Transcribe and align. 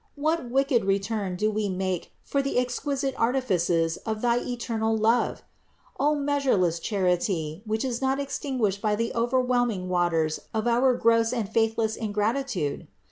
What 0.15 0.49
wicked 0.49 0.83
return 0.83 1.35
do 1.35 1.51
we 1.51 1.69
make 1.69 2.11
for 2.23 2.41
the 2.41 2.57
exquisite 2.57 3.13
artifices 3.19 3.97
of 3.97 4.21
thy 4.23 4.39
eternal 4.39 4.97
love! 4.97 5.43
O 5.99 6.15
meas 6.15 6.41
ureless 6.43 6.81
charity, 6.81 7.61
which 7.67 7.85
is 7.85 8.01
not 8.01 8.19
extinguished 8.19 8.81
by 8.81 8.95
the 8.95 9.13
over 9.13 9.39
whelming 9.39 9.89
waters 9.89 10.39
of 10.55 10.65
our 10.65 10.95
gross 10.95 11.31
and 11.31 11.47
faithless 11.47 11.95
ingratitude! 11.95 12.87